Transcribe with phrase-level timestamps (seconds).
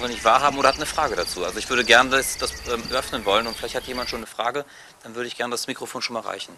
[0.00, 1.44] andere nicht wahrhaben oder hat eine Frage dazu.
[1.44, 4.26] Also ich würde gerne das, das ähm, öffnen wollen und vielleicht hat jemand schon eine
[4.26, 4.64] Frage,
[5.02, 6.56] dann würde ich gerne das Mikrofon schon mal reichen.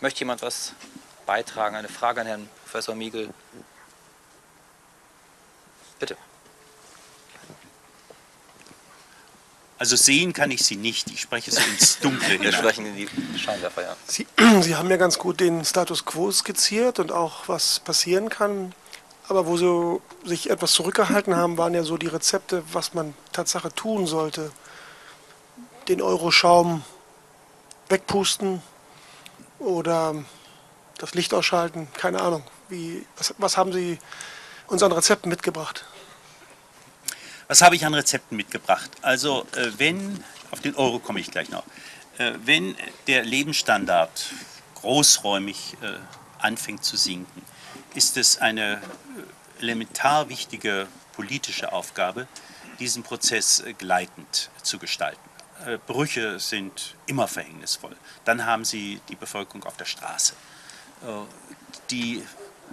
[0.00, 0.74] Möchte jemand was
[1.24, 1.76] beitragen?
[1.76, 3.32] Eine Frage an Herrn Professor Miegel?
[5.98, 6.16] Bitte.
[9.78, 11.10] Also sehen kann ich Sie nicht.
[11.10, 12.52] Ich spreche so ins Dunkle Wir hinein.
[12.52, 13.08] sprechen in die
[13.38, 13.96] Scheinwerfer, ja.
[14.06, 14.26] Sie,
[14.60, 18.74] Sie haben ja ganz gut den Status quo skizziert und auch was passieren kann.
[19.28, 23.74] Aber wo Sie sich etwas zurückgehalten haben, waren ja so die Rezepte, was man Tatsache
[23.74, 24.52] tun sollte.
[25.88, 26.84] Den Euroschaum
[27.88, 28.62] wegpusten
[29.58, 30.14] oder
[30.98, 32.44] das Licht ausschalten, keine Ahnung.
[32.68, 33.98] Wie, was, was haben Sie
[34.66, 35.84] uns an Rezepten mitgebracht?
[37.48, 38.90] Was habe ich an Rezepten mitgebracht?
[39.02, 41.64] Also äh, wenn, auf den Euro komme ich gleich noch,
[42.18, 44.26] äh, wenn der Lebensstandard
[44.76, 45.94] großräumig äh,
[46.38, 47.42] anfängt zu sinken,
[47.94, 48.80] ist es eine
[49.60, 52.26] elementar wichtige politische Aufgabe,
[52.78, 55.20] diesen Prozess äh, gleitend zu gestalten.
[55.64, 57.96] Äh, Brüche sind immer verhängnisvoll.
[58.24, 60.34] Dann haben Sie die Bevölkerung auf der Straße.
[61.02, 61.06] Äh,
[61.90, 62.24] Die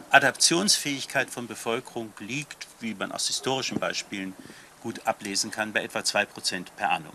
[0.10, 4.34] Adaptionsfähigkeit von Bevölkerung liegt, wie man aus historischen Beispielen
[4.82, 7.14] gut ablesen kann, bei etwa 2% per annum.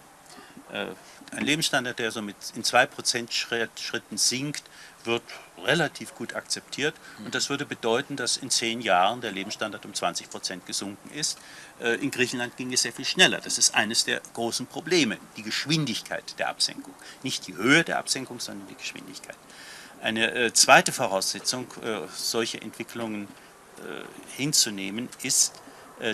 [0.69, 4.63] Ein Lebensstandard, der so mit in 2% Schritt- Schritten sinkt,
[5.07, 5.23] wird
[5.65, 6.95] relativ gut akzeptiert.
[7.25, 11.39] Und das würde bedeuten, dass in zehn Jahren der Lebensstandard um 20 Prozent gesunken ist.
[11.81, 13.41] Äh, In Griechenland ging es sehr viel schneller.
[13.41, 16.95] Das ist eines der großen Probleme, die Geschwindigkeit der Absenkung.
[17.23, 19.37] Nicht die Höhe der Absenkung, sondern die Geschwindigkeit.
[20.03, 23.29] Eine äh, zweite Voraussetzung, äh, solche Entwicklungen
[24.39, 25.53] hinzunehmen, ist,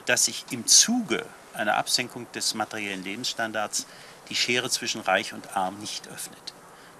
[0.06, 3.86] dass sich im Zuge einer Absenkung des materiellen Lebensstandards
[4.28, 6.54] die Schere zwischen Reich und Arm nicht öffnet.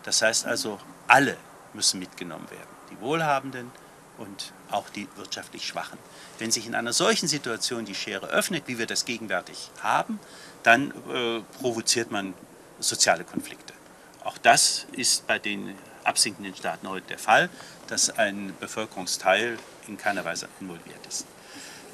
[0.05, 1.37] Das heißt also, alle
[1.75, 3.71] müssen mitgenommen werden, die Wohlhabenden
[4.19, 5.99] und auch die wirtschaftlich Schwachen.
[6.39, 10.21] Wenn sich in einer solchen Situation die Schere öffnet, wie wir das gegenwärtig haben,
[10.63, 12.35] dann äh, provoziert man
[12.79, 13.73] soziale Konflikte.
[14.25, 15.75] Auch das ist bei den
[16.05, 17.49] absinkenden Staaten heute der Fall,
[17.89, 21.27] dass ein Bevölkerungsteil in keiner Weise involviert ist.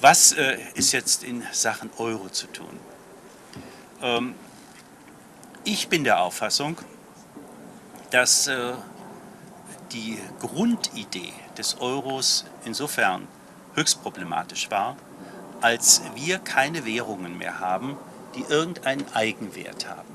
[0.00, 2.78] Was äh, ist jetzt in Sachen Euro zu tun?
[4.02, 4.34] Ähm,
[5.64, 6.78] ich bin der Auffassung,
[8.10, 8.74] dass äh,
[9.92, 13.26] die Grundidee des Euros insofern
[13.74, 14.96] höchst problematisch war,
[15.60, 17.96] als wir keine Währungen mehr haben,
[18.34, 20.08] die irgendeinen Eigenwert haben.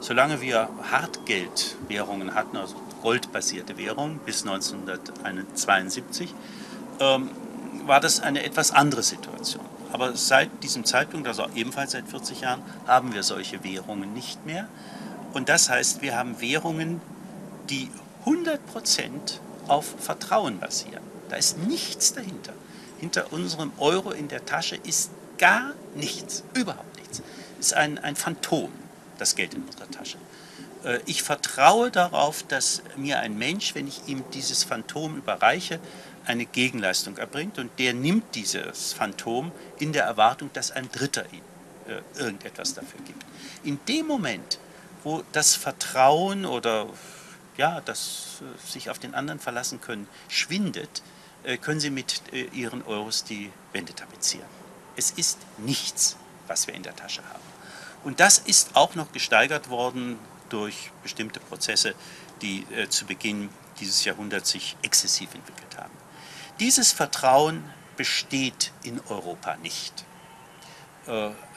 [0.00, 6.34] Solange wir Hartgeldwährungen hatten, also goldbasierte Währungen bis 1972,
[7.00, 7.30] ähm,
[7.86, 9.64] war das eine etwas andere Situation.
[9.92, 14.68] Aber seit diesem Zeitpunkt, also ebenfalls seit 40 Jahren, haben wir solche Währungen nicht mehr.
[15.32, 17.00] Und das heißt, wir haben Währungen,
[17.70, 17.90] die
[18.28, 21.02] 100% auf Vertrauen basieren.
[21.28, 22.52] Da ist nichts dahinter.
[23.00, 27.22] Hinter unserem Euro in der Tasche ist gar nichts, überhaupt nichts.
[27.60, 28.70] Es ist ein, ein Phantom,
[29.18, 30.18] das Geld in unserer Tasche.
[30.84, 35.78] Äh, Ich vertraue darauf, dass mir ein Mensch, wenn ich ihm dieses Phantom überreiche,
[36.24, 41.40] eine Gegenleistung erbringt und der nimmt dieses Phantom in der Erwartung, dass ein Dritter ihm
[41.88, 43.24] äh, irgendetwas dafür gibt.
[43.64, 44.58] In dem Moment,
[45.04, 46.86] wo das Vertrauen oder
[47.58, 51.02] ja, das äh, sich auf den anderen verlassen können, schwindet,
[51.42, 54.46] äh, können Sie mit äh, Ihren Euros die Wände tapezieren.
[54.96, 57.42] Es ist nichts, was wir in der Tasche haben.
[58.04, 61.94] Und das ist auch noch gesteigert worden durch bestimmte Prozesse,
[62.40, 65.92] die zu Beginn dieses Jahrhunderts sich exzessiv entwickelt haben.
[66.58, 67.62] Dieses Vertrauen
[67.96, 70.04] besteht in Europa nicht.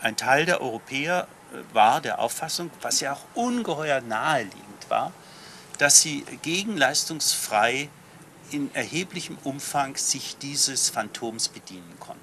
[0.02, 1.28] Ein Teil der Europäer
[1.74, 5.14] war der Auffassung, was ja auch ungeheuer naheliegend war,
[5.82, 7.90] dass sie gegenleistungsfrei
[8.52, 12.22] in erheblichem Umfang sich dieses Phantoms bedienen konnten.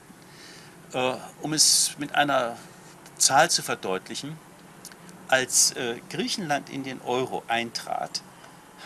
[0.93, 2.57] Äh, Um es mit einer
[3.17, 4.39] Zahl zu verdeutlichen,
[5.27, 8.23] als äh, Griechenland in den Euro eintrat,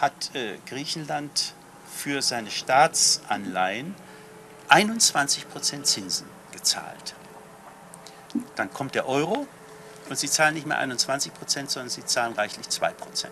[0.00, 1.52] hat äh, Griechenland
[1.94, 3.94] für seine Staatsanleihen
[4.70, 7.14] 21% Zinsen gezahlt.
[8.56, 9.46] Dann kommt der Euro
[10.08, 13.28] und sie zahlen nicht mehr 21%, sondern sie zahlen reichlich 2%.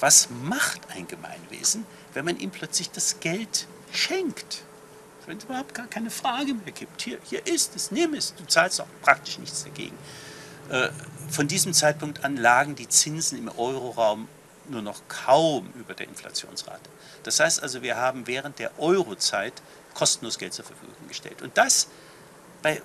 [0.00, 4.62] Was macht ein Gemeinwesen, wenn man ihm plötzlich das Geld schenkt?
[5.26, 7.02] wenn es überhaupt gar keine Frage mehr gibt.
[7.02, 9.96] Hier, hier ist es, nimm es, du zahlst auch praktisch nichts dagegen.
[10.70, 10.88] Äh,
[11.30, 14.28] von diesem Zeitpunkt an lagen die Zinsen im Euroraum
[14.68, 16.90] nur noch kaum über der Inflationsrate.
[17.22, 19.54] Das heißt also, wir haben während der Eurozeit
[19.94, 21.42] kostenlos Geld zur Verfügung gestellt.
[21.42, 21.88] Und das
[22.62, 22.80] bei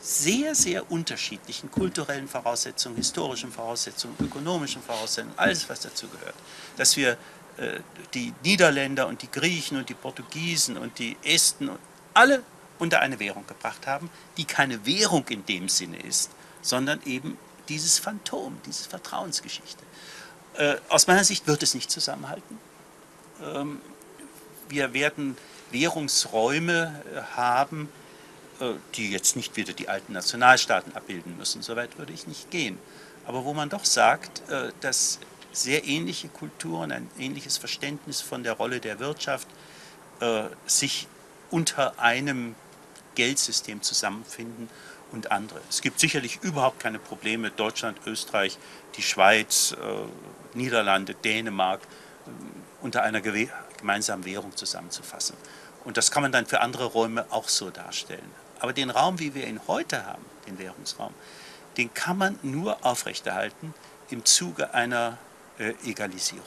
[0.00, 6.34] sehr, sehr unterschiedlichen kulturellen Voraussetzungen, historischen Voraussetzungen, ökonomischen Voraussetzungen, alles, was dazu gehört.
[6.76, 7.16] Dass wir
[7.56, 7.80] äh,
[8.14, 11.70] die Niederländer und die Griechen und die Portugiesen und die Esten
[12.14, 12.42] alle
[12.78, 16.30] unter eine Währung gebracht haben, die keine Währung in dem Sinne ist,
[16.62, 17.38] sondern eben
[17.68, 19.82] dieses Phantom, diese Vertrauensgeschichte.
[20.56, 22.58] Äh, aus meiner Sicht wird es nicht zusammenhalten.
[23.42, 23.80] Ähm,
[24.68, 25.36] wir werden
[25.70, 27.88] Währungsräume äh, haben,
[28.94, 31.62] die jetzt nicht wieder die alten Nationalstaaten abbilden müssen.
[31.62, 32.78] Soweit würde ich nicht gehen.
[33.26, 35.18] Aber wo man doch sagt, äh, dass
[35.52, 39.48] sehr ähnliche Kulturen, ein ähnliches Verständnis von der Rolle der Wirtschaft
[40.20, 41.08] äh, sich
[41.50, 42.54] unter einem
[43.14, 44.68] Geldsystem zusammenfinden
[45.12, 45.60] und andere.
[45.70, 48.58] Es gibt sicherlich überhaupt keine Probleme, Deutschland, Österreich,
[48.96, 49.74] die Schweiz,
[50.52, 51.80] Niederlande, Dänemark
[52.82, 55.36] unter einer gemeinsamen Währung zusammenzufassen.
[55.84, 58.30] Und das kann man dann für andere Räume auch so darstellen.
[58.60, 61.12] Aber den Raum, wie wir ihn heute haben, den Währungsraum,
[61.76, 63.74] den kann man nur aufrechterhalten
[64.10, 65.18] im Zuge einer
[65.58, 66.44] äh, Egalisierung.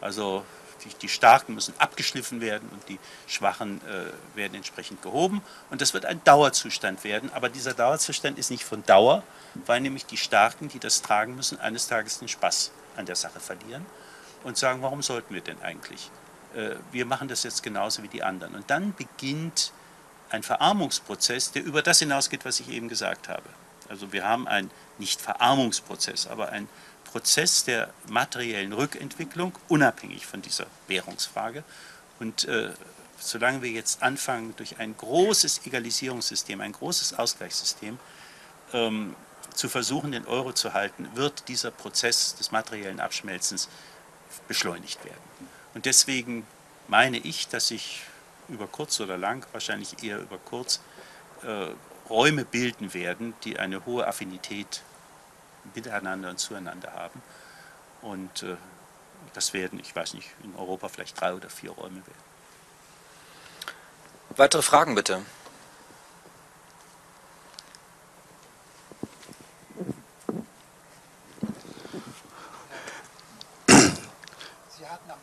[0.00, 0.44] Also
[0.84, 5.42] die, die, Starken müssen abgeschliffen werden und die Schwachen äh, werden entsprechend gehoben.
[5.70, 7.30] Und das wird ein Dauerzustand werden.
[7.34, 9.22] Aber dieser Dauerzustand ist nicht von Dauer,
[9.66, 13.40] weil nämlich die Starken, die das tragen müssen, eines Tages den Spaß an der Sache
[13.40, 13.84] verlieren
[14.42, 16.10] und sagen, warum sollten wir denn eigentlich?
[16.54, 18.54] Äh, wir machen das jetzt genauso wie die anderen.
[18.54, 19.72] Und dann beginnt
[20.30, 23.48] ein Verarmungsprozess, der über das hinausgeht, was ich eben gesagt habe.
[23.88, 26.68] Also wir haben einen nicht Verarmungsprozess, aber einen
[27.04, 31.64] Prozess der materiellen Rückentwicklung, unabhängig von dieser Währungsfrage.
[32.20, 32.70] Und äh,
[33.18, 37.98] solange wir jetzt anfangen, durch ein großes Egalisierungssystem, ein großes Ausgleichssystem
[38.72, 39.16] ähm,
[39.54, 43.68] zu versuchen, den Euro zu halten, wird dieser Prozess des materiellen Abschmelzens
[44.46, 45.18] beschleunigt werden.
[45.74, 46.46] Und deswegen
[46.86, 48.02] meine ich, dass sich
[48.50, 50.80] über kurz oder lang, wahrscheinlich eher über kurz,
[51.42, 51.68] äh,
[52.08, 54.82] Räume bilden werden, die eine hohe Affinität
[55.74, 57.22] miteinander und zueinander haben.
[58.02, 58.56] Und äh,
[59.34, 62.30] das werden, ich weiß nicht, in Europa vielleicht drei oder vier Räume werden.
[64.36, 65.22] Weitere Fragen bitte.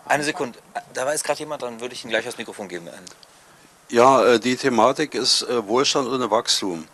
[0.07, 0.57] Eine Sekunde.
[0.93, 2.87] Da jetzt gerade jemand, dann würde ich Ihnen gleich das Mikrofon geben.
[3.89, 6.87] Ja, äh, die Thematik ist äh, Wohlstand ohne Wachstum.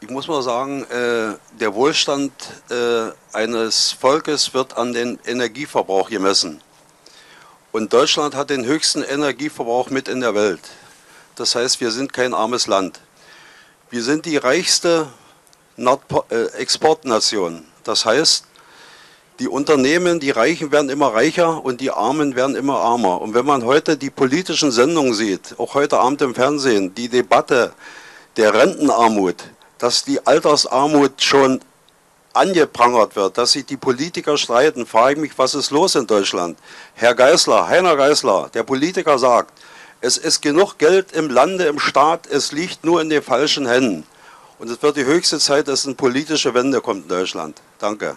[0.00, 2.32] Ich muss mal sagen, äh, der Wohlstand
[3.32, 6.60] eines Volkes wird an den Energieverbrauch gemessen.
[7.70, 10.60] Und Deutschland hat den höchsten Energieverbrauch mit in der Welt.
[11.36, 13.00] Das heißt, wir sind kein armes Land.
[13.90, 15.08] Wir sind die reichste
[16.58, 17.64] Exportnation.
[17.84, 18.46] Das heißt,
[19.38, 23.20] die Unternehmen, die Reichen werden immer reicher und die Armen werden immer armer.
[23.20, 27.72] Und wenn man heute die politischen Sendungen sieht, auch heute Abend im Fernsehen, die Debatte
[28.36, 29.36] der Rentenarmut,
[29.78, 31.60] dass die Altersarmut schon
[32.34, 36.58] angeprangert wird, dass sich die Politiker streiten, frage ich mich, was ist los in Deutschland?
[36.94, 39.52] Herr Geisler, Heiner Geisler, der Politiker sagt,
[40.00, 44.06] es ist genug Geld im Lande, im Staat, es liegt nur in den falschen Händen.
[44.58, 47.60] Und es wird die höchste Zeit, dass eine politische Wende kommt in Deutschland.
[47.78, 48.16] Danke.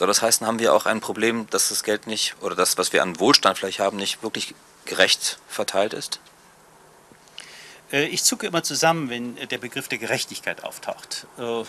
[0.00, 2.94] Soll das heißen, haben wir auch ein Problem, dass das Geld nicht oder das, was
[2.94, 4.54] wir an Wohlstand vielleicht haben, nicht wirklich
[4.86, 6.20] gerecht verteilt ist?
[7.92, 11.26] Äh, ich zucke immer zusammen, wenn der Begriff der Gerechtigkeit auftaucht.
[11.36, 11.64] Äh,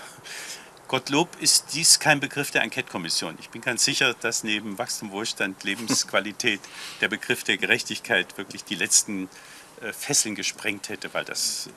[0.88, 3.38] Gottlob ist dies kein Begriff der Enquete-Kommission.
[3.42, 6.62] Ich bin ganz sicher, dass neben Wachstum, Wohlstand, Lebensqualität
[7.02, 9.28] der Begriff der Gerechtigkeit wirklich die letzten
[9.82, 11.70] äh, Fesseln gesprengt hätte, weil das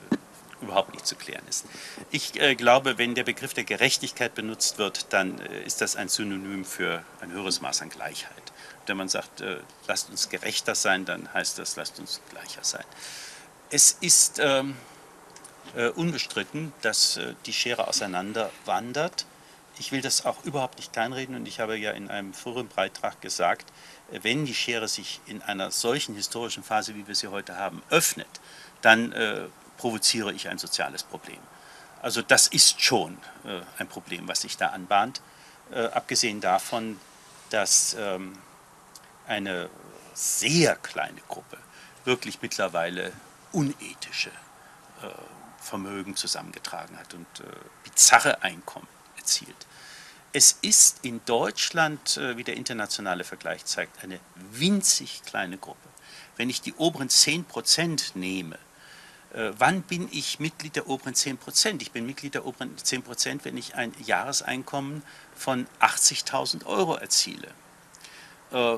[0.65, 1.65] überhaupt nicht zu klären ist.
[2.11, 6.09] Ich äh, glaube, wenn der Begriff der Gerechtigkeit benutzt wird, dann äh, ist das ein
[6.09, 8.51] Synonym für ein höheres Maß an Gleichheit.
[8.87, 9.57] Wenn man sagt, äh,
[9.87, 12.85] lasst uns gerechter sein, dann heißt das, lasst uns gleicher sein.
[13.69, 14.75] Es ist ähm,
[15.75, 19.25] äh, unbestritten, dass äh, die Schere auseinander wandert.
[19.77, 23.21] Ich will das auch überhaupt nicht kleinreden und ich habe ja in einem früheren Beitrag
[23.21, 23.71] gesagt,
[24.11, 27.81] äh, wenn die Schere sich in einer solchen historischen Phase, wie wir sie heute haben,
[27.89, 28.27] öffnet,
[28.81, 29.13] dann
[29.77, 31.39] provoziere ich ein soziales Problem.
[32.01, 35.21] Also das ist schon äh, ein Problem, was sich da anbahnt.
[35.71, 36.99] Äh, abgesehen davon,
[37.49, 38.37] dass ähm,
[39.27, 39.69] eine
[40.13, 41.57] sehr kleine Gruppe
[42.03, 43.11] wirklich mittlerweile
[43.51, 44.29] unethische
[45.01, 45.07] äh,
[45.59, 47.43] Vermögen zusammengetragen hat und äh,
[47.83, 49.65] bizarre Einkommen erzielt.
[50.31, 55.89] Es ist in Deutschland, äh, wie der internationale Vergleich zeigt, eine winzig kleine Gruppe.
[56.37, 58.59] Wenn ich die oberen 10 Prozent nehme,
[59.57, 61.81] wann bin ich Mitglied der oberen 10 Prozent?
[61.81, 65.03] Ich bin Mitglied der oberen 10 Prozent, wenn ich ein Jahreseinkommen
[65.35, 67.49] von 80.000 Euro erziele.
[68.51, 68.77] Äh,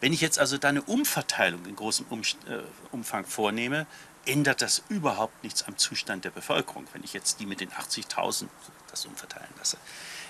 [0.00, 2.58] wenn ich jetzt also da eine Umverteilung in großem äh,
[2.90, 3.86] Umfang vornehme,
[4.26, 8.48] ändert das überhaupt nichts am Zustand der Bevölkerung, wenn ich jetzt die mit den 80.000
[8.90, 9.78] das umverteilen lasse.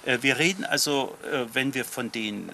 [0.04, 1.18] Wir reden also,
[1.52, 2.52] wenn wir von den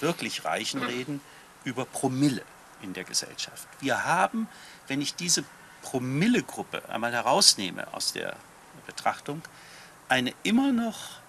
[0.00, 1.20] wirklich Reichen reden,
[1.64, 2.42] über Promille
[2.82, 3.66] in der Gesellschaft.
[3.80, 4.46] Wir haben,
[4.88, 5.44] wenn ich diese
[5.84, 8.36] Promillegruppe einmal herausnehme aus der
[8.86, 9.42] Betrachtung,
[10.08, 11.20] eine immer noch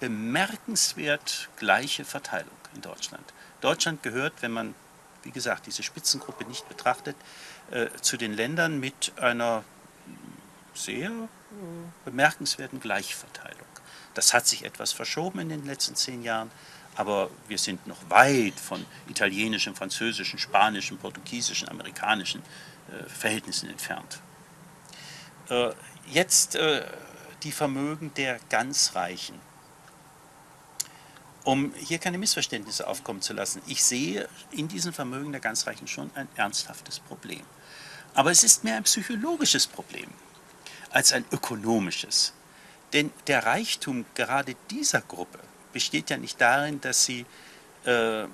[0.00, 3.32] bemerkenswert gleiche Verteilung in Deutschland.
[3.60, 4.74] Deutschland gehört, wenn man,
[5.22, 7.16] wie gesagt, diese Spitzengruppe nicht betrachtet,
[7.70, 9.62] äh, zu den Ländern mit einer
[10.74, 11.10] sehr
[12.06, 13.66] bemerkenswerten Gleichverteilung.
[14.14, 16.50] Das hat sich etwas verschoben in den letzten zehn Jahren,
[16.96, 22.42] aber wir sind noch weit von italienischen, französischen, spanischen, portugiesischen, amerikanischen
[22.90, 24.20] äh, Verhältnissen entfernt.
[25.48, 25.70] Äh,
[26.06, 26.84] jetzt äh,
[27.42, 29.38] die Vermögen der ganz Reichen.
[31.42, 35.88] Um hier keine Missverständnisse aufkommen zu lassen, ich sehe in diesen Vermögen der ganz Reichen
[35.88, 37.42] schon ein ernsthaftes Problem.
[38.14, 40.10] Aber es ist mehr ein psychologisches Problem
[40.90, 42.34] als ein ökonomisches.
[42.92, 45.38] Denn der Reichtum gerade dieser Gruppe
[45.72, 47.26] besteht ja nicht darin, dass sie
[47.84, 48.24] äh,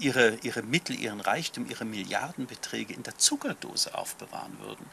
[0.00, 4.86] ihre, ihre Mittel, ihren Reichtum, ihre Milliardenbeträge in der Zuckerdose aufbewahren würden,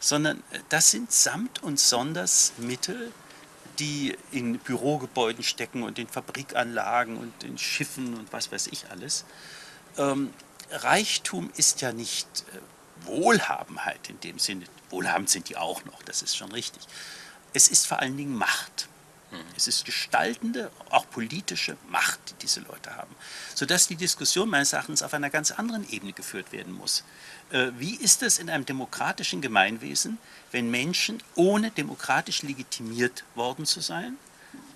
[0.00, 3.12] sondern äh, das sind samt und sonders Mittel,
[3.78, 9.24] die in Bürogebäuden stecken und in Fabrikanlagen und in Schiffen und was weiß ich alles.
[9.98, 10.32] Ähm,
[10.70, 14.64] Reichtum ist ja nicht äh, Wohlhabenheit in dem Sinne.
[14.90, 16.82] Wohlhabend sind die auch noch, das ist schon richtig.
[17.52, 18.88] Es ist vor allen Dingen Macht.
[19.56, 23.14] Es ist gestaltende, auch politische Macht, die diese Leute haben.
[23.54, 27.04] Sodass die Diskussion meines Erachtens auf einer ganz anderen Ebene geführt werden muss.
[27.50, 30.18] Äh, wie ist es in einem demokratischen Gemeinwesen,
[30.52, 34.16] wenn Menschen, ohne demokratisch legitimiert worden zu sein,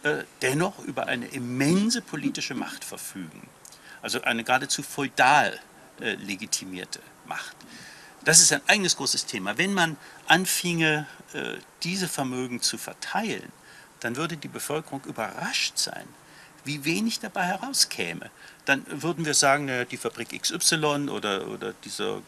[0.02, 3.48] äh, dennoch über eine immense politische Macht verfügen?
[4.02, 5.60] Also eine geradezu feudal
[6.00, 7.56] äh, legitimierte Macht.
[8.24, 9.56] Das ist ein eigenes großes Thema.
[9.56, 11.06] Wenn man anfinge,
[11.82, 13.50] diese Vermögen zu verteilen,
[14.00, 16.06] dann würde die Bevölkerung überrascht sein,
[16.64, 18.30] wie wenig dabei herauskäme.
[18.64, 22.20] Dann würden wir sagen, naja, die Fabrik XY oder, oder dieser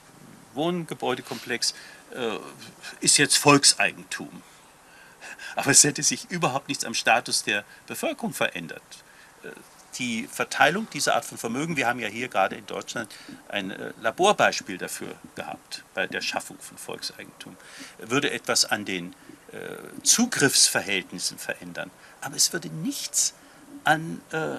[0.55, 1.75] Wohngebäudekomplex
[2.15, 2.39] äh,
[3.01, 4.43] ist jetzt Volkseigentum.
[5.57, 8.83] Aber es hätte sich überhaupt nichts am Status der Bevölkerung verändert.
[9.43, 9.49] Äh,
[9.99, 13.15] die Verteilung dieser Art von Vermögen, wir haben ja hier gerade in Deutschland
[13.49, 17.57] ein äh, Laborbeispiel dafür gehabt, bei der Schaffung von Volkseigentum,
[17.99, 19.15] würde etwas an den
[20.03, 21.91] Zugriffsverhältnissen verändern.
[22.21, 23.35] Aber es würde nichts
[23.85, 24.57] an, äh,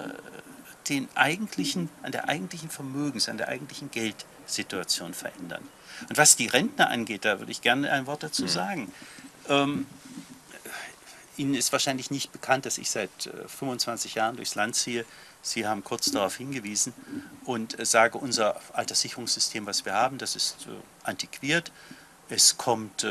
[0.88, 5.66] den eigentlichen, an der eigentlichen Vermögens-, an der eigentlichen Geldsituation verändern.
[6.08, 8.48] Und was die Rentner angeht, da würde ich gerne ein Wort dazu mhm.
[8.48, 8.92] sagen.
[9.48, 9.86] Ähm,
[11.36, 13.10] Ihnen ist wahrscheinlich nicht bekannt, dass ich seit
[13.48, 15.04] 25 äh, Jahren durchs Land ziehe.
[15.42, 16.94] Sie haben kurz darauf hingewiesen
[17.44, 20.70] und äh, sage, unser Alterssicherungssystem, was wir haben, das ist äh,
[21.02, 21.72] antiquiert.
[22.28, 23.04] Es kommt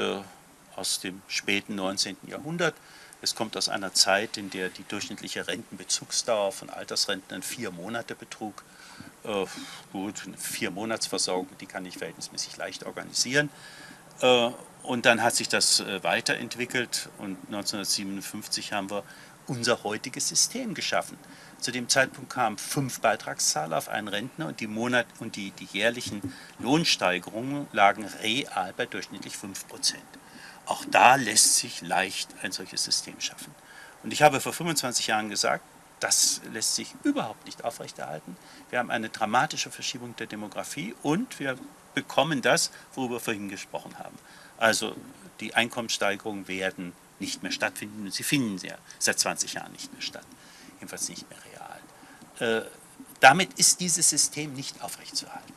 [0.75, 2.18] aus dem späten 19.
[2.27, 2.75] Jahrhundert.
[3.22, 8.63] Es kommt aus einer Zeit, in der die durchschnittliche Rentenbezugsdauer von Altersrentnern vier Monate betrug.
[9.24, 9.46] Äh,
[9.92, 13.50] gut, eine Vier-Monats-Versorgung, die kann ich verhältnismäßig leicht organisieren.
[14.22, 14.50] Äh,
[14.84, 19.03] und dann hat sich das äh, weiterentwickelt und 1957 haben wir
[19.48, 21.18] unser heutiges System geschaffen.
[21.60, 25.68] Zu dem Zeitpunkt kamen fünf Beitragszahler auf einen Rentner und die, Monat und die, die
[25.72, 30.03] jährlichen Lohnsteigerungen lagen real bei durchschnittlich 5 Prozent.
[30.65, 33.53] Auch da lässt sich leicht ein solches System schaffen.
[34.03, 35.63] Und ich habe vor 25 Jahren gesagt,
[36.00, 38.36] das lässt sich überhaupt nicht aufrechterhalten.
[38.70, 41.58] Wir haben eine dramatische Verschiebung der Demografie und wir
[41.93, 44.17] bekommen das, worüber wir vorhin gesprochen haben.
[44.58, 44.96] Also
[45.39, 48.12] die Einkommenssteigerungen werden nicht mehr stattfinden.
[48.12, 50.25] Sie finden ja seit 20 Jahren nicht mehr statt.
[50.79, 51.39] Jedenfalls nicht mehr
[52.39, 52.63] real.
[52.63, 52.70] Äh,
[53.22, 55.53] damit ist dieses System nicht aufrechtzuerhalten.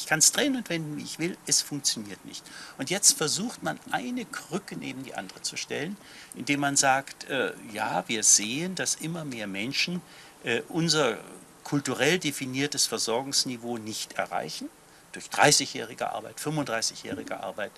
[0.00, 2.44] Ich kann es drehen und wenden, wie ich will, es funktioniert nicht.
[2.78, 5.96] Und jetzt versucht man eine Krücke neben die andere zu stellen,
[6.36, 10.00] indem man sagt, äh, ja, wir sehen, dass immer mehr Menschen
[10.44, 11.18] äh, unser
[11.64, 14.70] kulturell definiertes Versorgungsniveau nicht erreichen,
[15.12, 17.72] durch 30-jährige Arbeit, 35-jährige Arbeit.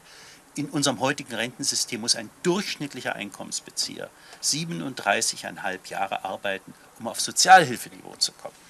[0.57, 4.11] In unserem heutigen Rentensystem muss ein durchschnittlicher Einkommensbezieher
[4.43, 8.70] 37,5 Jahre arbeiten, um auf Sozialhilfeniveau zu kommen.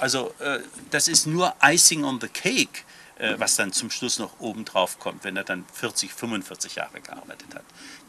[0.00, 2.84] Also äh, das ist nur Icing on the Cake,
[3.18, 7.00] äh, was dann zum Schluss noch oben drauf kommt, wenn er dann 40, 45 Jahre
[7.00, 7.64] gearbeitet hat.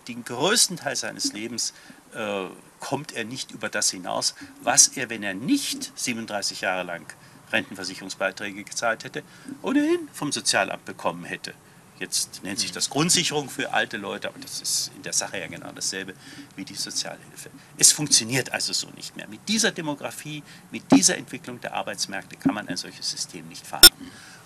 [0.07, 1.73] Den größten Teil seines Lebens
[2.15, 2.45] äh,
[2.79, 7.05] kommt er nicht über das hinaus, was er, wenn er nicht 37 Jahre lang
[7.51, 9.23] Rentenversicherungsbeiträge gezahlt hätte,
[9.61, 11.53] ohnehin vom Sozialamt bekommen hätte.
[12.01, 15.45] Jetzt nennt sich das Grundsicherung für alte Leute, aber das ist in der Sache ja
[15.45, 16.15] genau dasselbe
[16.55, 17.51] wie die Sozialhilfe.
[17.77, 19.27] Es funktioniert also so nicht mehr.
[19.27, 20.41] Mit dieser Demografie,
[20.71, 23.87] mit dieser Entwicklung der Arbeitsmärkte kann man ein solches System nicht fahren.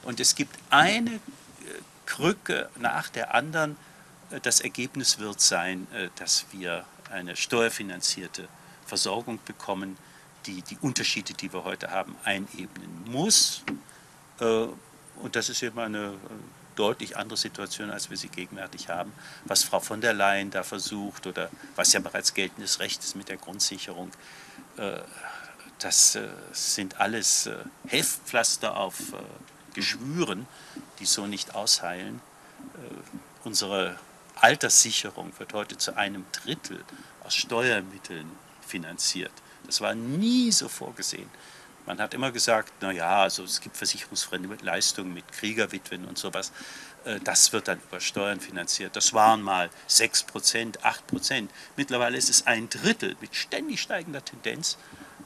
[0.03, 1.19] Und es gibt eine äh,
[2.05, 3.77] Krücke nach der anderen.
[4.31, 8.50] Äh, das Ergebnis wird sein, äh, dass wir eine steuerfinanzierte
[8.85, 9.95] Versorgung bekommen,
[10.45, 13.63] die die Unterschiede, die wir heute haben, einebnen muss.
[14.38, 16.15] Und das ist eben eine
[16.75, 19.12] deutlich andere Situation, als wir sie gegenwärtig haben.
[19.46, 23.29] Was Frau von der Leyen da versucht oder was ja bereits geltendes Recht ist mit
[23.29, 24.12] der Grundsicherung,
[24.77, 25.00] äh,
[25.79, 28.96] das äh, sind alles äh, Heftpflaster auf
[29.74, 30.48] Geschwüren,
[31.00, 32.22] die so nicht ausheilen.
[33.44, 34.00] Unsere
[34.36, 36.82] Alterssicherung wird heute zu einem Drittel
[37.25, 38.32] aus Steuermitteln
[38.65, 39.34] finanziert.
[39.65, 41.29] Das war nie so vorgesehen.
[41.85, 46.51] Man hat immer gesagt, naja, also es gibt versicherungsfremde Leistungen mit Kriegerwitwen und sowas.
[47.05, 48.95] Äh, das wird dann über Steuern finanziert.
[48.95, 51.51] Das waren mal 6 Prozent, 8 Prozent.
[51.77, 54.77] Mittlerweile ist es ein Drittel mit ständig steigender Tendenz.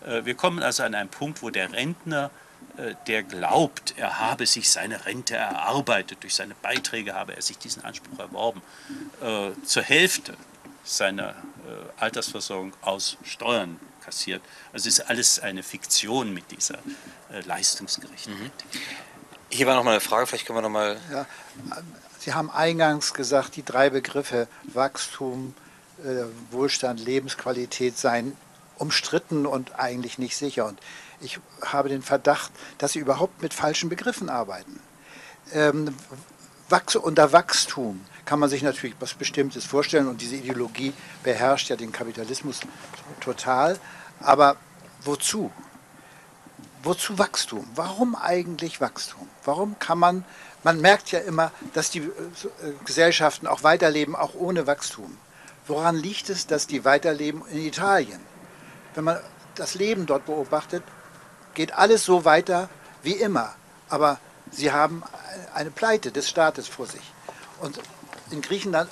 [0.06, 2.30] Äh, wir kommen also an einen Punkt, wo der Rentner,
[2.78, 7.58] äh, der glaubt, er habe sich seine Rente erarbeitet, durch seine Beiträge habe er sich
[7.58, 8.62] diesen Anspruch erworben,
[9.66, 10.36] zur Hälfte
[10.84, 11.36] seiner
[11.98, 14.42] Altersversorgung aus Steuern kassiert.
[14.74, 16.80] Also es ist alles eine Fiktion mit dieser
[17.32, 18.66] äh, Leistungsgerechtigkeit.
[18.74, 18.80] Mhm.
[19.52, 20.98] Hier war noch mal eine Frage, vielleicht können wir noch mal...
[21.12, 21.26] Ja,
[22.20, 25.54] Sie haben eingangs gesagt, die drei Begriffe Wachstum,
[26.04, 28.36] äh, Wohlstand, Lebensqualität seien
[28.78, 30.66] umstritten und eigentlich nicht sicher.
[30.66, 30.80] Und
[31.22, 34.80] ich habe den Verdacht, dass Sie überhaupt mit falschen Begriffen arbeiten.
[35.54, 35.96] Ähm,
[36.70, 41.76] Wachs unter Wachstum kann man sich natürlich was Bestimmtes vorstellen und diese Ideologie beherrscht ja
[41.76, 42.60] den Kapitalismus
[43.20, 43.80] total.
[44.20, 44.56] Aber
[45.04, 45.52] wozu?
[46.84, 47.68] Wozu Wachstum?
[47.76, 49.28] Warum eigentlich Wachstum?
[49.44, 50.24] Warum kann man,
[50.64, 52.12] man merkt ja immer, dass die äh,
[52.86, 55.18] Gesellschaften auch weiterleben, auch ohne Wachstum.
[55.68, 58.20] Woran liegt es, dass die weiterleben in Italien?
[58.94, 59.20] Wenn man
[59.56, 60.84] das Leben dort beobachtet,
[61.54, 62.70] geht alles so weiter
[63.04, 63.56] wie immer.
[63.90, 64.20] Aber
[64.52, 65.04] sie haben
[65.54, 67.02] eine Pleite des Staates vor sich.
[67.62, 67.80] Und
[68.32, 68.90] in Griechenland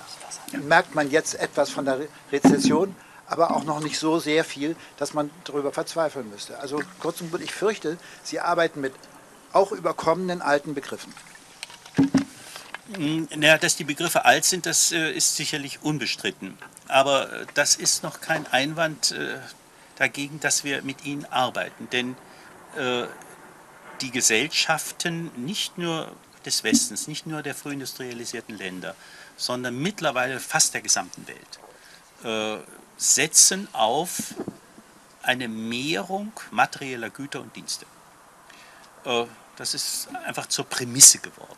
[0.51, 1.99] merkt man jetzt etwas von der
[2.31, 2.95] Rezession,
[3.27, 6.59] aber auch noch nicht so sehr viel, dass man darüber verzweifeln müsste.
[6.59, 8.93] Also kurz und gut, ich fürchte, Sie arbeiten mit
[9.51, 11.13] auch überkommenen alten Begriffen.
[13.35, 16.57] Naja, dass die Begriffe alt sind, das äh, ist sicherlich unbestritten.
[16.87, 19.39] Aber äh, das ist noch kein Einwand äh,
[19.97, 21.89] dagegen, dass wir mit ihnen arbeiten.
[21.91, 22.15] Denn
[24.01, 26.11] die Gesellschaften nicht nur
[26.45, 28.95] des Westens, nicht nur der frühindustrialisierten Länder,
[29.35, 31.59] sondern mittlerweile fast der gesamten Welt,
[32.23, 32.63] äh,
[32.97, 34.33] setzen auf
[35.21, 37.85] eine Mehrung materieller Güter und Dienste.
[39.05, 39.25] Äh,
[39.57, 41.57] das ist einfach zur Prämisse geworden.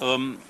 [0.00, 0.40] Ähm,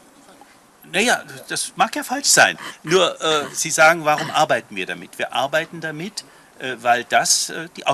[0.93, 2.59] naja, das mag ja falsch sein.
[2.83, 5.19] Nur äh, Sie sagen, warum arbeiten wir damit?
[5.19, 6.25] Wir arbeiten damit,
[6.59, 7.87] äh, weil das äh, die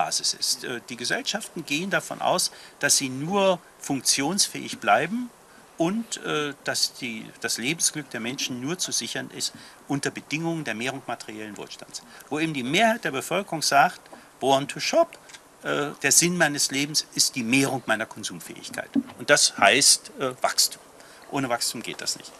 [0.00, 0.64] Ausgangsbasis ist.
[0.64, 5.30] Äh, die Gesellschaften gehen davon aus, dass sie nur funktionsfähig bleiben,
[5.76, 9.54] und äh, dass die, das Lebensglück der Menschen nur zu sichern ist
[9.88, 12.02] unter Bedingungen der Mehrung materiellen Wohlstands.
[12.28, 14.02] Wo eben die Mehrheit der Bevölkerung sagt,
[14.40, 15.18] born to shop,
[15.62, 18.90] äh, der Sinn meines Lebens ist die Mehrung meiner Konsumfähigkeit.
[19.18, 20.82] Und das heißt Wachstum.
[21.30, 22.30] Ohne Wachstum geht das nicht.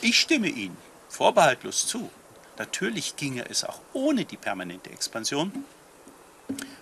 [0.00, 0.78] Ich stimme Ihnen
[1.10, 2.08] vorbehaltlos zu.
[2.56, 5.66] Natürlich ginge es auch ohne die permanente Expansion,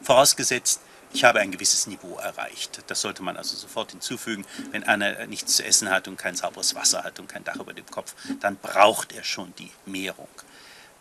[0.02, 0.81] vorausgesetzt,
[1.12, 2.83] ich habe ein gewisses Niveau erreicht.
[2.88, 4.44] Das sollte man also sofort hinzufügen.
[4.72, 7.72] Wenn einer nichts zu essen hat und kein sauberes Wasser hat und kein Dach über
[7.72, 10.28] dem Kopf, dann braucht er schon die Mehrung.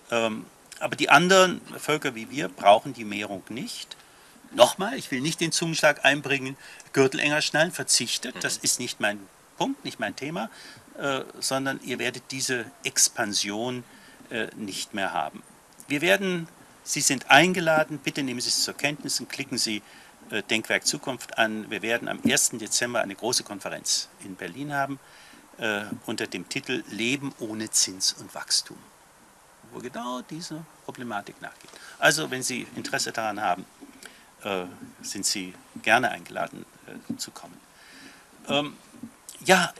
[0.09, 0.45] Ähm,
[0.79, 3.97] aber die anderen Völker wie wir brauchen die Mehrung nicht.
[4.51, 6.55] Nochmal, ich will nicht den Zungenschlag einbringen,
[6.93, 8.35] Gürtel enger schnallen, verzichtet.
[8.41, 9.19] Das ist nicht mein
[9.57, 10.49] Punkt, nicht mein Thema,
[10.97, 13.83] äh, sondern ihr werdet diese Expansion
[14.29, 15.43] äh, nicht mehr haben.
[15.89, 16.47] Wir werden
[16.87, 19.81] Sie sind eingeladen, bitte nehmen Sie es zur Kenntnis und klicken Sie
[20.29, 21.69] äh, Denkwerk Zukunft an.
[21.69, 22.51] Wir werden am 1.
[22.51, 24.97] Dezember eine große Konferenz in Berlin haben
[25.57, 28.77] äh, unter dem Titel Leben ohne Zins und Wachstum,
[29.73, 31.71] wo genau diese Problematik nachgeht.
[31.99, 33.65] Also, wenn Sie Interesse daran haben,
[34.45, 34.63] äh,
[35.01, 37.59] sind Sie gerne eingeladen äh, zu kommen.
[38.47, 38.77] Ähm,
[39.45, 39.73] ja,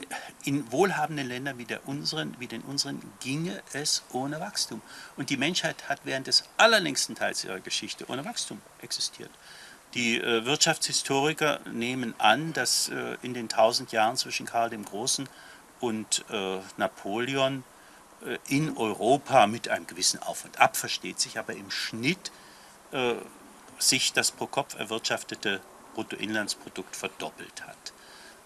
[0.44, 4.80] in wohlhabenden Ländern wie, der unseren, wie den unseren ginge es ohne Wachstum.
[5.16, 9.30] Und die Menschheit hat während des allerlängsten Teils ihrer Geschichte ohne Wachstum existiert.
[9.94, 15.28] Die äh, Wirtschaftshistoriker nehmen an, dass äh, in den tausend Jahren zwischen Karl dem Großen
[15.80, 17.64] und äh, Napoleon
[18.24, 22.30] äh, in Europa mit einem gewissen Auf und Ab, versteht sich, aber im Schnitt
[22.92, 23.14] äh,
[23.78, 25.60] sich das pro Kopf erwirtschaftete
[25.94, 27.92] Bruttoinlandsprodukt verdoppelt hat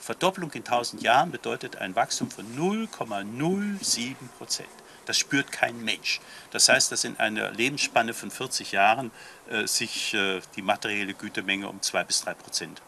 [0.03, 4.69] Verdopplung in 1000 Jahren bedeutet ein Wachstum von 0,07 Prozent.
[5.07, 6.21] Das spürt kein Mensch.
[6.51, 9.13] Das heißt, dass in einer Lebensspanne von 40 Jahren
[9.49, 12.83] äh, sich äh, die materielle Gütemenge um 2 bis 3 Prozent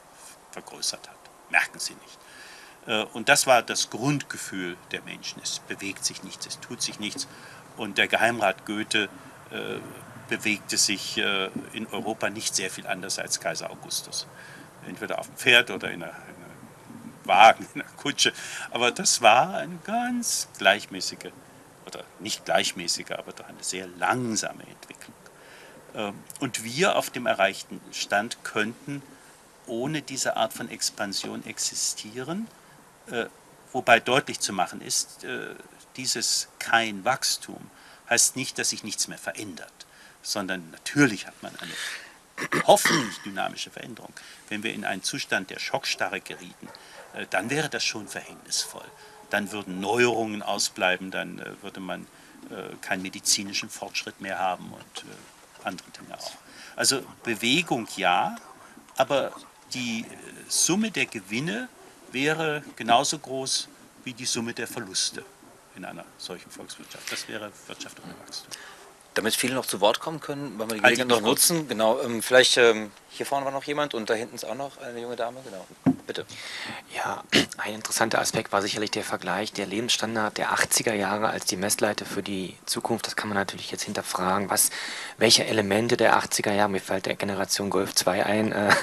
[0.51, 1.17] vergrößert hat.
[1.51, 2.19] Merken Sie nicht.
[2.87, 5.41] Äh, und das war das Grundgefühl der Menschen.
[5.41, 7.29] Es bewegt sich nichts, es tut sich nichts.
[7.77, 9.09] Und der Geheimrat Goethe
[9.53, 9.79] äh,
[10.29, 14.27] bewegte sich äh, in Europa nicht sehr viel anders als Kaiser Augustus.
[14.89, 16.44] Entweder auf dem Pferd oder in einer, in
[17.27, 18.33] Wagen, in einer Kutsche.
[18.71, 21.33] Aber das war eine ganz gleichmäßige,
[21.87, 25.15] oder nicht gleichmäßige, aber doch eine sehr langsame Entwicklung.
[25.95, 29.03] Ähm, und wir auf dem erreichten Stand könnten
[29.67, 32.49] ohne diese Art von Expansion existieren,
[33.07, 33.27] äh,
[33.73, 35.27] wobei deutlich zu machen ist,
[35.97, 37.71] dieses kein Wachstum
[38.09, 39.85] heißt nicht, dass sich nichts mehr verändert
[40.25, 41.73] sondern natürlich hat man eine
[42.67, 44.13] hoffentlich dynamische Veränderung.
[44.49, 46.71] Wenn wir in einen Zustand der Schockstarre gerieten, äh,
[47.31, 48.85] dann wäre das schon verhängnisvoll.
[49.31, 52.07] Dann würden Neuerungen ausbleiben, dann äh, würde man
[52.51, 55.05] äh, keinen medizinischen Fortschritt mehr haben und
[55.65, 56.33] andere Dinge auch.
[56.77, 58.37] Also Bewegung ja,
[58.97, 59.33] aber
[59.73, 60.05] die
[60.49, 61.69] Summe der Gewinne
[62.13, 63.69] wäre genauso groß
[64.05, 65.25] wie die Summe der Verluste
[65.77, 67.11] in einer solchen Volkswirtschaft.
[67.11, 68.49] Das wäre Wirtschaft ohne Wachstum.
[69.15, 71.69] Damit viele noch zu Wort kommen können, wollen wir die Gelegenheit noch nutzen.
[71.69, 74.79] Genau, ähm, vielleicht ähm, hier vorne war noch jemand und da hinten ist auch noch
[74.79, 75.39] eine junge Dame.
[75.45, 75.65] Genau,
[76.05, 76.27] bitte.
[76.95, 77.23] Ja,
[77.59, 82.07] ein interessanter Aspekt war sicherlich der Vergleich der Lebensstandard der 80er Jahre als die Messleite
[82.07, 83.07] für die Zukunft.
[83.07, 84.71] Das kann man natürlich jetzt hinterfragen, was,
[85.17, 88.75] welche Elemente der 80er Jahre, mir fällt der Generation Golf 2 ein, äh,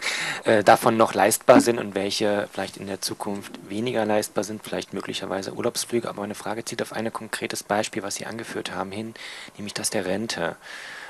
[0.46, 4.94] äh, davon noch leistbar sind und welche vielleicht in der Zukunft weniger leistbar sind, vielleicht
[4.94, 6.08] möglicherweise Urlaubsflüge.
[6.08, 9.14] Aber meine Frage zieht auf ein konkretes Beispiel, was Sie angeführt haben, hin,
[9.58, 10.56] nämlich das der Rente.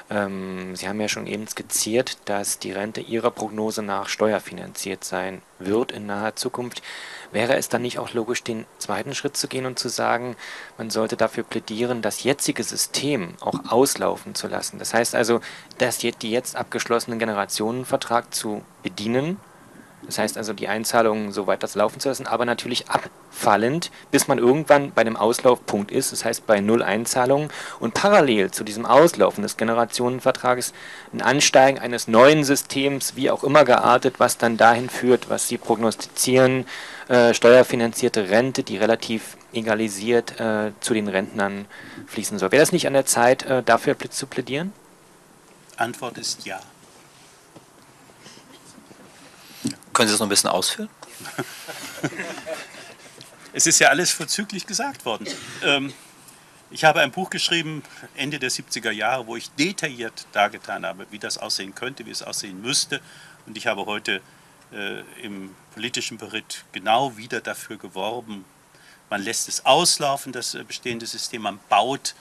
[0.10, 5.42] Ähm, Sie haben ja schon eben skizziert, dass die Rente Ihrer Prognose nach steuerfinanziert sein
[5.60, 6.82] wird in naher Zukunft.
[7.32, 10.36] Wäre es dann nicht auch logisch, den zweiten Schritt zu gehen und zu sagen,
[10.78, 14.80] man sollte dafür plädieren, das jetzige System auch auslaufen zu lassen?
[14.80, 15.40] Das heißt also,
[15.78, 19.38] dass die jetzt abgeschlossenen Generationenvertrag zu bedienen
[20.06, 24.28] das heißt also, die Einzahlungen so weit das laufen zu lassen, aber natürlich abfallend, bis
[24.28, 28.86] man irgendwann bei dem Auslaufpunkt ist, das heißt bei Null Einzahlungen und parallel zu diesem
[28.86, 30.74] Auslaufen des Generationenvertrages
[31.14, 35.58] ein Ansteigen eines neuen Systems, wie auch immer geartet, was dann dahin führt, was Sie
[35.58, 36.66] prognostizieren,
[37.08, 41.66] äh, steuerfinanzierte Rente, die relativ egalisiert äh, zu den Rentnern
[42.08, 42.52] fließen soll.
[42.52, 44.74] Wäre das nicht an der Zeit, äh, dafür zu plädieren?
[45.78, 46.60] Antwort ist ja.
[50.02, 50.90] Können Sie das noch ein bisschen ausführen?
[53.54, 55.28] es ist ja alles vorzüglich gesagt worden.
[55.64, 55.94] Ähm,
[56.72, 57.84] ich habe ein Buch geschrieben,
[58.16, 62.24] Ende der 70er Jahre, wo ich detailliert dargetan habe, wie das aussehen könnte, wie es
[62.24, 63.00] aussehen müsste.
[63.46, 64.22] Und ich habe heute
[64.74, 68.44] äh, im politischen Bericht genau wieder dafür geworben.
[69.12, 72.16] Man lässt es auslaufen, das äh, bestehende System, man baut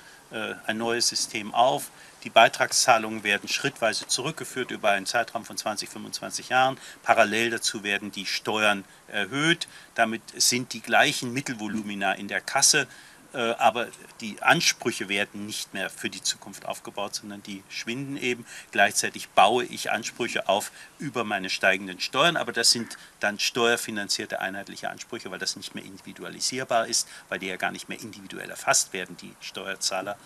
[0.66, 1.90] ein neues System auf.
[2.24, 6.78] Die Beitragszahlungen werden schrittweise zurückgeführt über einen Zeitraum von 20, 25 Jahren.
[7.02, 9.68] Parallel dazu werden die Steuern erhöht.
[9.94, 12.86] Damit sind die gleichen Mittelvolumina in der Kasse, äh,
[13.32, 13.88] aber
[14.20, 18.44] die Ansprüche werden nicht mehr für die Zukunft aufgebaut, sondern die schwinden eben.
[18.72, 24.90] Gleichzeitig baue ich Ansprüche auf über meine steigenden Steuern, aber das sind dann steuerfinanzierte einheitliche
[24.90, 28.92] Ansprüche, weil das nicht mehr individualisierbar ist, weil die ja gar nicht mehr individuell erfasst
[28.92, 30.16] werden, die Steuerzahler.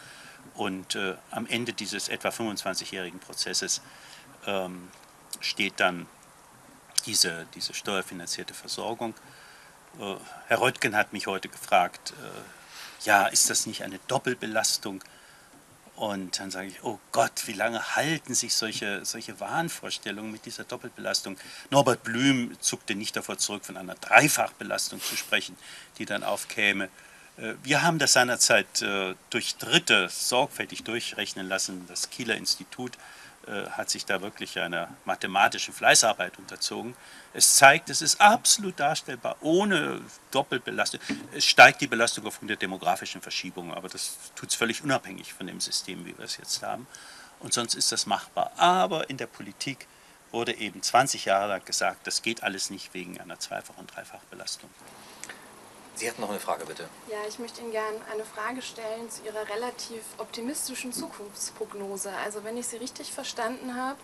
[0.55, 3.81] Und äh, am Ende dieses etwa 25-jährigen Prozesses
[4.47, 4.89] ähm,
[5.41, 6.07] steht dann
[7.07, 9.15] diese, diese steuerfinanzierte Versorgung.
[9.99, 10.17] Äh,
[10.49, 12.64] Herr Reutgen hat mich heute gefragt, äh,
[13.05, 15.03] ja, ist das nicht eine Doppelbelastung?
[15.97, 20.65] Und dann sage ich, oh Gott, wie lange halten sich solche, solche Wahnvorstellungen mit dieser
[20.65, 21.39] Doppelbelastung?
[21.71, 25.57] Norbert Blüm zuckte nicht davor zurück, von einer Dreifachbelastung zu sprechen,
[25.99, 26.89] die dann aufkäme.
[27.37, 31.85] Äh, wir haben das seinerzeit äh, durch Dritte sorgfältig durchrechnen lassen.
[31.87, 32.99] Das Kieler Institut
[33.71, 36.97] hat sich da wirklich einer mathematischen Fleißarbeit unterzogen.
[37.33, 41.01] Es zeigt, es ist absolut darstellbar, ohne Doppelbelastung.
[41.33, 45.47] Es steigt die Belastung aufgrund der demografischen Verschiebung, aber das tut es völlig unabhängig von
[45.47, 46.87] dem System, wie wir es jetzt haben.
[47.41, 48.53] Und sonst ist das machbar.
[48.57, 49.87] Aber in der Politik
[50.31, 54.71] wurde eben 20 Jahre lang gesagt, das geht alles nicht wegen einer Zweifach- und Dreifachbelastung.
[55.97, 56.89] Sie hatten noch eine Frage, bitte.
[57.09, 62.11] Ja, ich möchte Ihnen gerne eine Frage stellen zu Ihrer relativ optimistischen Zukunftsprognose.
[62.25, 63.99] Also wenn ich Sie richtig verstanden habe,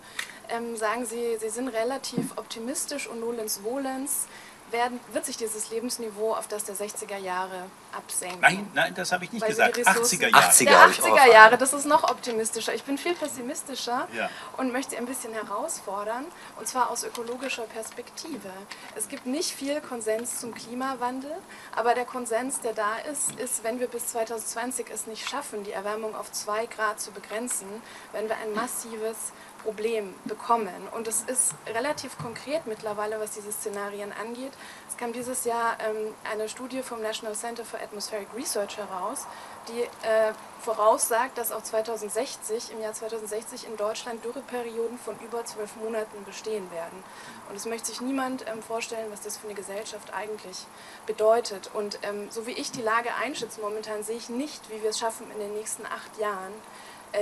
[0.49, 4.27] ähm, sagen Sie, Sie sind relativ optimistisch und nolens volens,
[4.73, 7.65] werden, wird sich dieses Lebensniveau auf das der 60er Jahre
[7.97, 8.41] absenken.
[8.41, 9.77] Nein, nein, das habe ich nicht gesagt.
[9.77, 10.45] wir die Ressourcen- 80er Jahre.
[10.51, 11.33] 80er Der habe ich auch 80er erfahren.
[11.33, 12.75] Jahre, das ist noch optimistischer.
[12.75, 14.31] Ich bin viel pessimistischer Ja.
[14.57, 16.25] und möchte ein bisschen herausfordern,
[16.59, 18.51] und zwar aus ökologischer Perspektive.
[18.95, 21.33] Es gibt nicht viel Konsens zum Klimawandel,
[21.75, 25.73] aber der Konsens, der da ist, ist, wenn wir bis 2020 es nicht schaffen, die
[25.73, 27.67] Erwärmung auf 2 Grad zu begrenzen,
[28.13, 29.17] wenn wir ein massives
[29.63, 30.89] Problem bekommen.
[30.95, 34.53] Und es ist relativ konkret mittlerweile, was diese Szenarien angeht.
[34.89, 39.27] Es kam dieses Jahr ähm, eine Studie vom National Center for Atmospheric Research heraus,
[39.69, 45.77] die äh, voraussagt, dass auch 2060, im Jahr 2060 in Deutschland Dürreperioden von über zwölf
[45.77, 47.03] Monaten bestehen werden.
[47.49, 50.67] Und es möchte sich niemand ähm, vorstellen, was das für eine Gesellschaft eigentlich
[51.07, 51.71] bedeutet.
[51.75, 54.99] Und ähm, so wie ich die Lage einschätze momentan, sehe ich nicht, wie wir es
[54.99, 56.53] schaffen, in den nächsten acht Jahren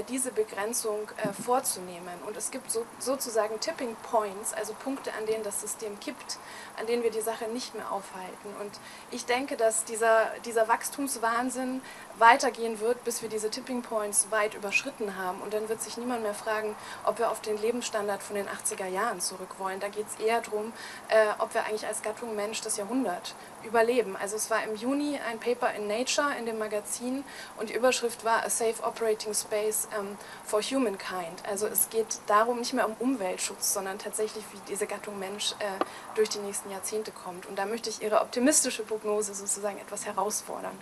[0.08, 2.14] diese Begrenzung äh, vorzunehmen.
[2.26, 6.38] Und es gibt so, sozusagen Tipping Points, also Punkte, an denen das System kippt,
[6.78, 8.54] an denen wir die Sache nicht mehr aufhalten.
[8.60, 8.72] Und
[9.10, 11.80] ich denke, dass dieser, dieser Wachstumswahnsinn
[12.18, 15.40] weitergehen wird, bis wir diese Tipping Points weit überschritten haben.
[15.40, 18.86] Und dann wird sich niemand mehr fragen, ob wir auf den Lebensstandard von den 80er
[18.86, 19.80] Jahren zurück wollen.
[19.80, 20.72] Da geht es eher darum,
[21.08, 24.16] äh, ob wir eigentlich als Gattung Mensch das Jahrhundert überleben.
[24.16, 27.24] Also es war im Juni ein Paper in Nature, in dem Magazin,
[27.56, 31.42] und die Überschrift war A Safe Operating Space ähm, for Humankind.
[31.48, 35.84] Also es geht darum, nicht mehr um Umweltschutz, sondern tatsächlich, wie diese Gattung Mensch äh,
[36.14, 37.46] durch die nächsten Jahrzehnte kommt.
[37.46, 40.76] Und da möchte ich Ihre optimistische Prognose sozusagen etwas herausfordern.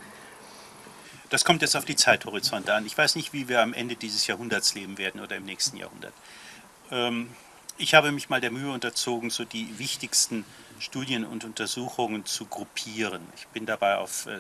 [1.29, 2.87] Das kommt jetzt auf die Zeithorizonte an.
[2.87, 6.13] Ich weiß nicht, wie wir am Ende dieses Jahrhunderts leben werden oder im nächsten Jahrhundert.
[6.91, 7.31] Ähm,
[7.79, 10.45] ich habe mich mal der Mühe unterzogen, so die wichtigsten
[10.79, 13.27] Studien und Untersuchungen zu gruppieren.
[13.37, 14.39] Ich bin dabei auf äh,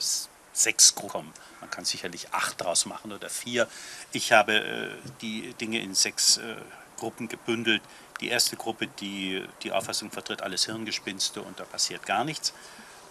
[0.52, 1.32] sechs Gruppen.
[1.60, 3.66] Man kann sicherlich acht daraus machen oder vier.
[4.12, 6.54] Ich habe äh, die Dinge in sechs äh,
[6.98, 7.82] Gruppen gebündelt.
[8.20, 12.54] Die erste Gruppe, die die Auffassung vertritt, alles Hirngespinste und da passiert gar nichts.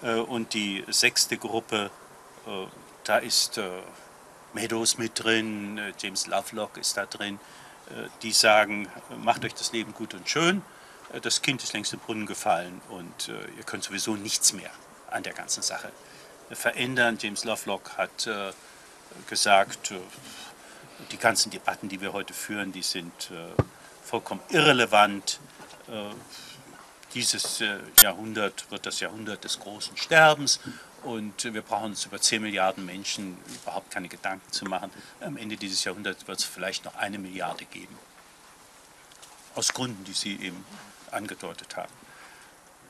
[0.01, 1.91] Und die sechste Gruppe,
[3.05, 3.69] da ist äh,
[4.53, 7.39] Meadows mit drin, äh, James Lovelock ist da drin,
[7.89, 10.61] äh, die sagen, macht euch das Leben gut und schön,
[11.21, 14.71] das Kind ist längst im Brunnen gefallen und ihr könnt sowieso nichts mehr
[15.11, 15.91] an der ganzen Sache
[16.51, 17.17] verändern.
[17.21, 18.27] James Lovelock hat
[19.29, 19.93] gesagt,
[21.11, 23.29] die ganzen Debatten, die wir heute führen, die sind
[24.03, 25.39] vollkommen irrelevant.
[27.13, 27.63] Dieses
[28.01, 30.59] Jahrhundert wird das Jahrhundert des großen Sterbens
[31.05, 34.89] und wir brauchen uns über 10 Milliarden Menschen überhaupt keine Gedanken zu machen.
[35.21, 37.97] Am Ende dieses Jahrhunderts wird es vielleicht noch eine Milliarde geben.
[39.53, 40.65] Aus Gründen, die Sie eben
[41.11, 41.91] angedeutet haben.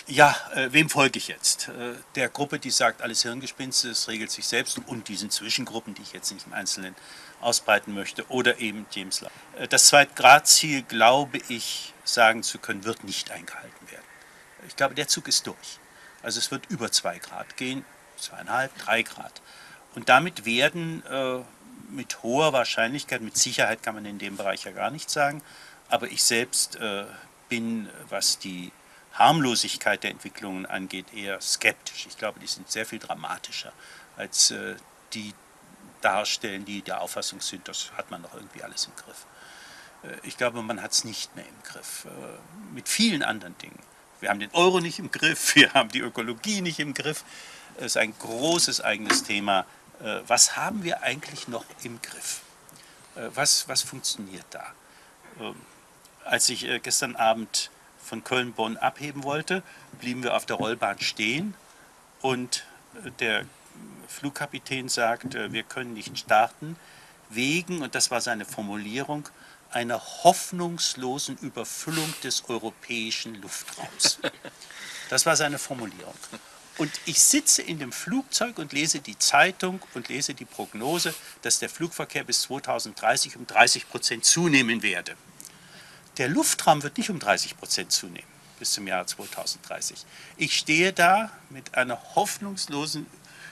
[0.07, 1.67] Ja, äh, wem folge ich jetzt?
[1.67, 6.03] Äh, der Gruppe, die sagt, alles Hirngespinste, es regelt sich selbst und diesen Zwischengruppen, die
[6.03, 6.95] ich jetzt nicht im Einzelnen
[7.41, 9.33] ausbreiten möchte, oder eben James Love.
[9.57, 14.05] Äh, das Zweitgradziel, glaube ich, sagen zu können, wird nicht eingehalten werden.
[14.67, 15.79] Ich glaube, der Zug ist durch.
[16.21, 17.83] Also es wird über zwei Grad gehen,
[18.17, 19.41] zweieinhalb, drei Grad.
[19.95, 21.39] Und damit werden äh,
[21.89, 25.41] mit hoher Wahrscheinlichkeit, mit Sicherheit kann man in dem Bereich ja gar nichts sagen,
[25.89, 27.05] aber ich selbst äh,
[27.49, 28.71] bin, was die
[29.13, 32.05] Harmlosigkeit der Entwicklungen angeht, eher skeptisch.
[32.07, 33.71] Ich glaube, die sind sehr viel dramatischer
[34.17, 34.75] als äh,
[35.13, 35.33] die
[36.01, 39.25] darstellen, die der Auffassung sind, das hat man doch irgendwie alles im Griff.
[40.03, 42.05] Äh, ich glaube, man hat es nicht mehr im Griff.
[42.05, 43.79] Äh, mit vielen anderen Dingen.
[44.19, 47.23] Wir haben den Euro nicht im Griff, wir haben die Ökologie nicht im Griff.
[47.79, 49.65] Ist ein großes eigenes Thema.
[50.01, 52.41] Äh, Was haben wir eigentlich noch im Griff?
[53.15, 54.65] Äh, Was, was funktioniert da?
[55.39, 55.55] Ähm,
[56.23, 57.69] Als ich äh, gestern Abend
[58.01, 59.61] von Köln-Bonn abheben wollte,
[59.99, 61.55] blieben wir auf der Rollbahn stehen
[62.21, 62.65] und
[63.19, 63.45] der
[64.07, 66.77] Flugkapitän sagt, wir können nicht starten,
[67.29, 69.27] wegen, und das war seine Formulierung,
[69.71, 74.19] einer hoffnungslosen Überfüllung des europäischen Luftraums.
[75.09, 76.13] Das war seine Formulierung.
[76.77, 81.59] Und ich sitze in dem Flugzeug und lese die Zeitung und lese die Prognose, dass
[81.59, 85.15] der Flugverkehr bis 2030 um 30 Prozent zunehmen werde.
[86.17, 90.05] Der Luftraum wird nicht um 30 Prozent zunehmen bis zum Jahr 2030.
[90.37, 93.05] Ich stehe da mit einer hoffnungslosen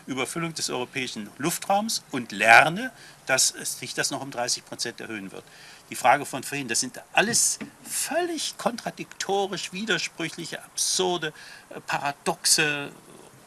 [0.06, 2.92] Überfüllung des europäischen Luftraums und lerne,
[3.26, 5.44] dass sich das noch um 30 Prozent erhöhen wird.
[5.90, 11.34] Die Frage von vorhin, das sind alles völlig kontradiktorisch, widersprüchliche, absurde,
[11.70, 12.92] äh, paradoxe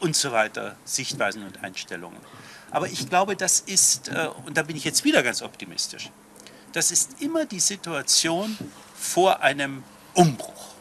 [0.00, 2.18] und so weiter Sichtweisen und Einstellungen.
[2.70, 6.10] Aber ich glaube, das ist, äh, und da bin ich jetzt wieder ganz optimistisch,
[6.72, 8.56] das ist immer die Situation
[8.94, 9.82] vor einem
[10.14, 10.74] Umbruch.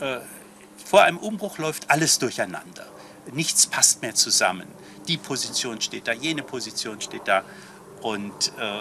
[0.00, 0.20] Äh,
[0.84, 2.86] vor einem Umbruch läuft alles durcheinander.
[3.32, 4.66] Nichts passt mehr zusammen.
[5.08, 7.44] Die Position steht da, jene Position steht da.
[8.00, 8.80] Und äh,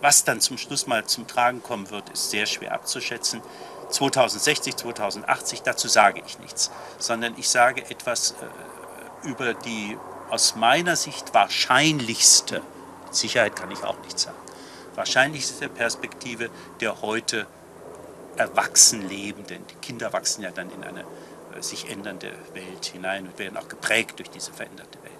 [0.00, 3.42] was dann zum Schluss mal zum Tragen kommen wird, ist sehr schwer abzuschätzen.
[3.90, 9.96] 2060, 2080, dazu sage ich nichts, sondern ich sage etwas äh, über die
[10.30, 12.62] aus meiner Sicht wahrscheinlichste,
[13.10, 14.36] Sicherheit kann ich auch nicht sagen,
[14.94, 17.46] wahrscheinlichste Perspektive der heute
[18.36, 19.64] erwachsen lebenden.
[19.68, 21.00] Die Kinder wachsen ja dann in eine
[21.56, 25.12] äh, sich ändernde Welt hinein und werden auch geprägt durch diese veränderte Welt.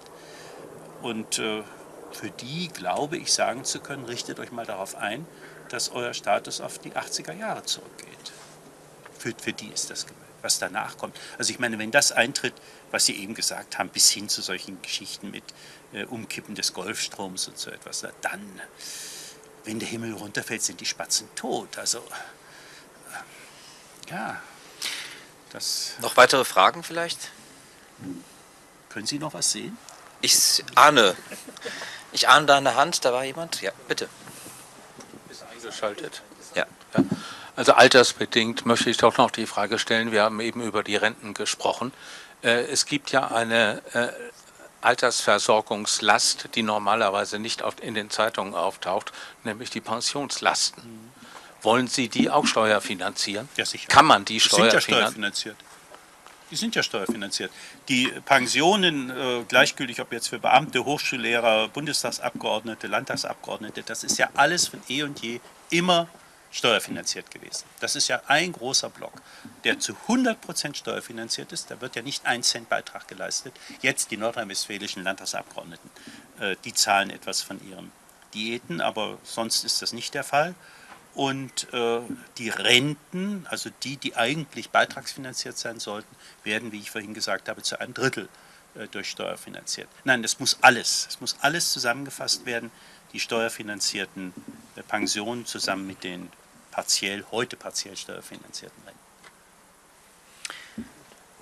[1.01, 1.63] Und äh,
[2.11, 5.25] für die glaube ich sagen zu können, richtet euch mal darauf ein,
[5.69, 8.07] dass euer Status auf die 80er Jahre zurückgeht.
[9.17, 10.25] Für, für die ist das gemeint.
[10.41, 11.17] Was danach kommt.
[11.37, 12.53] Also ich meine, wenn das eintritt,
[12.91, 15.43] was Sie eben gesagt haben, bis hin zu solchen Geschichten mit
[15.93, 18.61] äh, Umkippen des Golfstroms und so etwas, dann,
[19.65, 21.77] wenn der Himmel runterfällt, sind die Spatzen tot.
[21.77, 22.01] Also, äh,
[24.11, 24.41] ja,
[25.51, 25.95] das.
[26.01, 27.31] Noch weitere Fragen vielleicht?
[28.89, 29.77] Können Sie noch was sehen?
[30.21, 31.15] Ich ahne.
[32.11, 33.61] Ich ahne da eine Hand, da war jemand.
[33.61, 34.09] Ja, bitte.
[35.29, 36.21] Ist eingeschaltet.
[36.55, 36.65] Ja.
[36.95, 37.03] ja.
[37.57, 41.33] Also altersbedingt möchte ich doch noch die Frage stellen, wir haben eben über die Renten
[41.33, 41.91] gesprochen.
[42.43, 44.09] Äh, es gibt ja eine äh,
[44.81, 49.11] Altersversorgungslast, die normalerweise nicht in den Zeitungen auftaucht,
[49.43, 50.83] nämlich die Pensionslasten.
[50.83, 51.11] Mhm.
[51.63, 53.49] Wollen Sie die auch steuerfinanzieren?
[53.57, 53.87] Ja, sicher.
[53.87, 54.81] Kann man die steuerfinanzieren?
[54.81, 55.55] Sind ja steuerfinanziert.
[56.51, 57.51] Die sind ja steuerfinanziert.
[57.89, 64.67] Die Pensionen, äh, gleichgültig ob jetzt für Beamte, Hochschullehrer, Bundestagsabgeordnete, Landtagsabgeordnete, das ist ja alles
[64.67, 65.39] von eh und je
[65.71, 66.07] immer
[66.51, 67.65] steuerfinanziert gewesen.
[67.79, 69.13] Das ist ja ein großer Block,
[69.63, 71.69] der zu 100% steuerfinanziert ist.
[71.71, 73.53] Da wird ja nicht ein Cent Beitrag geleistet.
[73.81, 75.89] Jetzt die nordrhein-westfälischen Landtagsabgeordneten,
[76.39, 77.91] äh, die zahlen etwas von ihren
[78.33, 80.55] Diäten, aber sonst ist das nicht der Fall.
[81.13, 82.01] Und äh,
[82.37, 87.63] die Renten, also die, die eigentlich beitragsfinanziert sein sollten, werden, wie ich vorhin gesagt habe,
[87.63, 88.29] zu einem Drittel
[88.75, 89.87] äh, durch Steuer finanziert.
[90.03, 92.69] Nein, das muss alles, es muss alles zusammengefasst werden,
[93.13, 94.33] die steuerfinanzierten
[94.75, 96.29] äh, Pensionen zusammen mit den
[96.71, 98.99] partiell, heute partiell steuerfinanzierten Renten.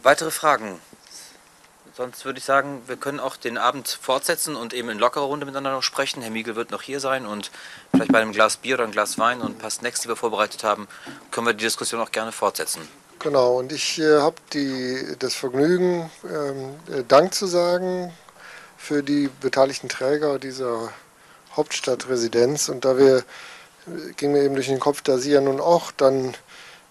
[0.01, 0.79] Weitere Fragen?
[1.95, 5.45] Sonst würde ich sagen, wir können auch den Abend fortsetzen und eben in lockerer Runde
[5.45, 6.21] miteinander noch sprechen.
[6.21, 7.51] Herr Miegel wird noch hier sein und
[7.91, 10.17] vielleicht bei einem Glas Bier oder einem Glas Wein und ein paar Snacks, die wir
[10.17, 10.89] vorbereitet haben,
[11.31, 12.85] können wir die Diskussion auch gerne fortsetzen.
[13.19, 14.35] Genau, und ich äh, habe
[15.19, 18.13] das Vergnügen, ähm, äh, Dank zu sagen
[18.77, 20.91] für die beteiligten Träger dieser
[21.55, 22.69] Hauptstadtresidenz.
[22.69, 23.23] Und da wir, äh,
[24.15, 26.35] ging mir eben durch den Kopf, da Sie ja nun auch dann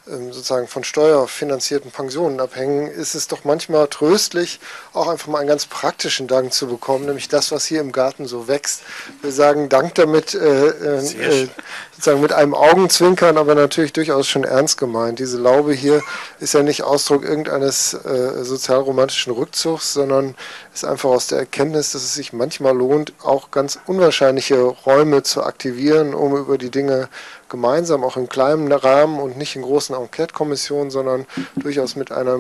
[0.07, 4.61] sozusagen von steuerfinanzierten Pensionen abhängen, ist es doch manchmal tröstlich,
[4.93, 8.27] auch einfach mal einen ganz praktischen Dank zu bekommen, nämlich das, was hier im Garten
[8.27, 8.83] so wächst.
[9.23, 11.49] Wir sagen Dank damit, äh, äh,
[11.93, 15.21] sozusagen mit einem Augenzwinkern, aber natürlich durchaus schon ernst gemeint.
[15.21, 16.03] Diese Laube hier
[16.39, 20.35] ist ja nicht Ausdruck irgendeines äh, sozialromantischen Rückzugs, sondern
[20.75, 25.45] ist einfach aus der Erkenntnis, dass es sich manchmal lohnt, auch ganz unwahrscheinliche Räume zu
[25.45, 27.09] aktivieren, um über die Dinge
[27.55, 32.37] gemeinsam, auch im kleinen Rahmen und nicht in großen Enquete-Kommissionen, sondern durchaus mit einer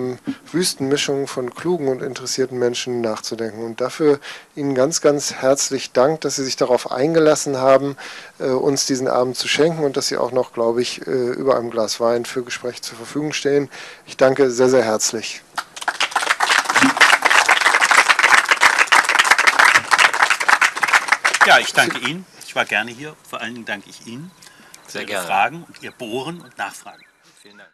[0.50, 3.64] Wüstenmischung von klugen und interessierten Menschen nachzudenken.
[3.64, 4.18] Und dafür
[4.56, 7.96] Ihnen ganz, ganz herzlich Dank, dass Sie sich darauf eingelassen haben,
[8.40, 11.56] äh, uns diesen Abend zu schenken und dass Sie auch noch, glaube ich, äh, über
[11.56, 13.70] einem Glas Wein für Gespräche zur Verfügung stehen.
[14.06, 15.42] Ich danke sehr, sehr herzlich.
[21.46, 22.26] Ja, ich danke Ihnen.
[22.44, 23.14] Ich war gerne hier.
[23.28, 24.32] Vor allen Dingen danke ich Ihnen
[24.94, 25.26] sehr Ihre gerne.
[25.26, 27.04] Fragen und Ihr Bohren und Nachfragen.
[27.42, 27.73] Vielen Dank.